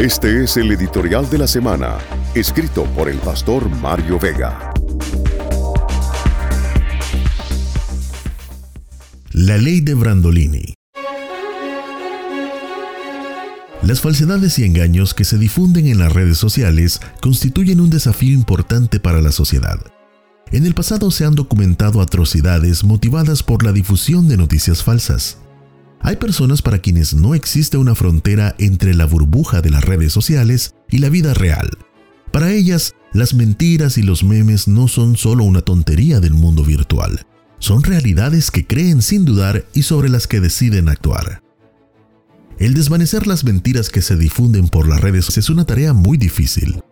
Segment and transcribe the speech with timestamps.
[0.00, 1.98] Este es el editorial de la semana,
[2.34, 4.72] escrito por el pastor Mario Vega.
[9.32, 10.72] La ley de Brandolini.
[13.82, 19.00] Las falsedades y engaños que se difunden en las redes sociales constituyen un desafío importante
[19.00, 19.80] para la sociedad.
[20.50, 25.36] En el pasado se han documentado atrocidades motivadas por la difusión de noticias falsas.
[26.02, 30.74] Hay personas para quienes no existe una frontera entre la burbuja de las redes sociales
[30.88, 31.68] y la vida real.
[32.32, 37.26] Para ellas, las mentiras y los memes no son solo una tontería del mundo virtual,
[37.58, 41.42] son realidades que creen sin dudar y sobre las que deciden actuar.
[42.58, 46.82] El desvanecer las mentiras que se difunden por las redes es una tarea muy difícil.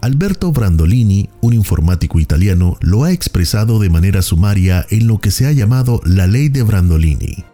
[0.00, 5.46] Alberto Brandolini, un informático italiano, lo ha expresado de manera sumaria en lo que se
[5.46, 7.44] ha llamado la ley de Brandolini.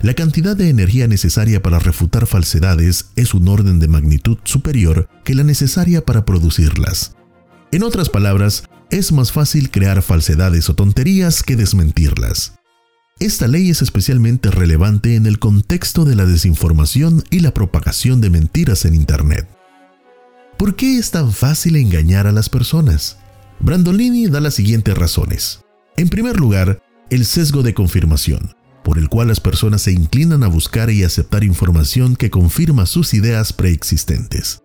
[0.00, 5.34] La cantidad de energía necesaria para refutar falsedades es un orden de magnitud superior que
[5.34, 7.16] la necesaria para producirlas.
[7.72, 12.54] En otras palabras, es más fácil crear falsedades o tonterías que desmentirlas.
[13.18, 18.30] Esta ley es especialmente relevante en el contexto de la desinformación y la propagación de
[18.30, 19.48] mentiras en Internet.
[20.58, 23.18] ¿Por qué es tan fácil engañar a las personas?
[23.60, 25.60] Brandolini da las siguientes razones.
[25.96, 30.48] En primer lugar, el sesgo de confirmación por el cual las personas se inclinan a
[30.48, 34.62] buscar y aceptar información que confirma sus ideas preexistentes.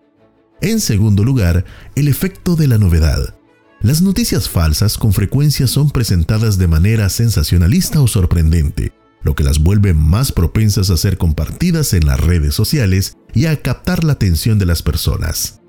[0.62, 3.36] En segundo lugar, el efecto de la novedad.
[3.82, 8.92] Las noticias falsas con frecuencia son presentadas de manera sensacionalista o sorprendente,
[9.24, 13.62] lo que las vuelve más propensas a ser compartidas en las redes sociales y a
[13.62, 15.62] captar la atención de las personas.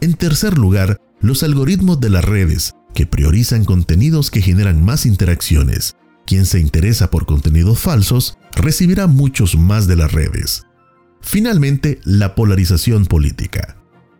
[0.00, 5.94] En tercer lugar, los algoritmos de las redes, que priorizan contenidos que generan más interacciones,
[6.26, 10.64] quien se interesa por contenidos falsos recibirá muchos más de las redes.
[11.20, 13.76] Finalmente, la polarización política.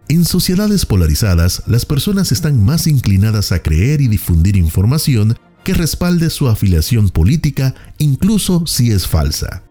[0.09, 6.31] En sociedades polarizadas, las personas están más inclinadas a creer y difundir información que respalde
[6.31, 9.63] su afiliación política, incluso si es falsa.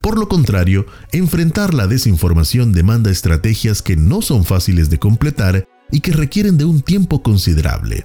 [0.00, 6.00] Por lo contrario, enfrentar la desinformación demanda estrategias que no son fáciles de completar y
[6.00, 8.04] que requieren de un tiempo considerable.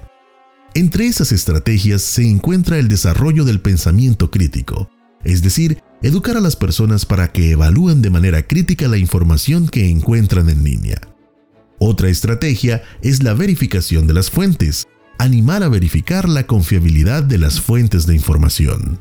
[0.74, 4.90] Entre esas estrategias se encuentra el desarrollo del pensamiento crítico,
[5.24, 9.88] es decir, educar a las personas para que evalúen de manera crítica la información que
[9.88, 11.00] encuentran en línea.
[11.80, 14.86] Otra estrategia es la verificación de las fuentes,
[15.18, 19.00] animar a verificar la confiabilidad de las fuentes de información.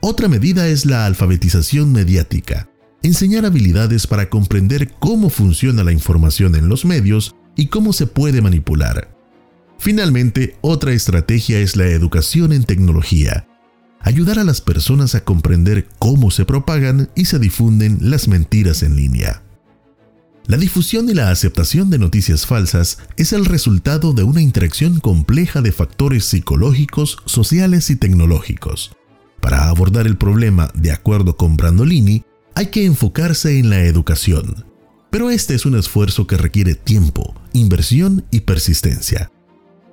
[0.00, 2.68] Otra medida es la alfabetización mediática,
[3.02, 8.40] enseñar habilidades para comprender cómo funciona la información en los medios y cómo se puede
[8.40, 9.19] manipular.
[9.80, 13.48] Finalmente, otra estrategia es la educación en tecnología.
[13.98, 18.94] Ayudar a las personas a comprender cómo se propagan y se difunden las mentiras en
[18.94, 19.42] línea.
[20.46, 25.62] La difusión y la aceptación de noticias falsas es el resultado de una interacción compleja
[25.62, 28.94] de factores psicológicos, sociales y tecnológicos.
[29.40, 32.22] Para abordar el problema, de acuerdo con Brandolini,
[32.54, 34.66] hay que enfocarse en la educación.
[35.08, 39.30] Pero este es un esfuerzo que requiere tiempo, inversión y persistencia.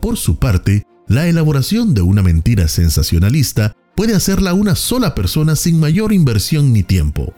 [0.08, 5.82] Por su parte, la elaboración de una mentira sensacionalista puede hacerla una sola persona sin
[5.82, 7.34] mayor inversión ni tiempo.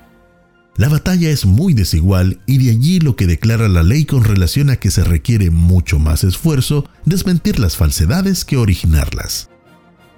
[0.78, 4.70] La batalla es muy desigual y de allí lo que declara la ley con relación
[4.70, 9.50] a que se requiere mucho más esfuerzo desmentir las falsedades que originarlas.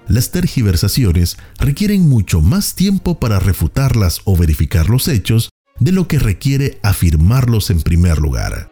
[0.06, 5.48] Las tergiversaciones requieren mucho más tiempo para refutarlas o verificar los hechos
[5.80, 8.70] de lo que requiere afirmarlos en primer lugar.